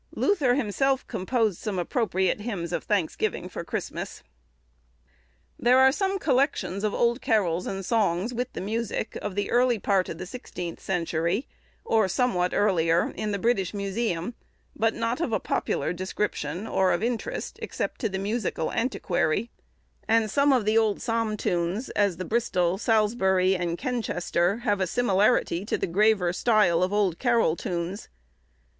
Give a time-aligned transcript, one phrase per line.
[0.15, 4.23] Luther himself composed some appropriate hymns of thanksgiving for Christmas.
[5.59, 9.77] There are some collections of old carols and songs, with the music, of the early
[9.77, 11.47] part of the sixteenth century,
[11.85, 14.33] or somewhat earlier, in the British Museum,
[14.75, 19.51] but not of a popular description, or of interest, except to the musical antiquary;
[20.07, 24.87] and some of the old psalm tunes, as the Bristol, Salisbury, and Kenchester, have a
[24.87, 28.09] similarity to the graver style of old carol tunes.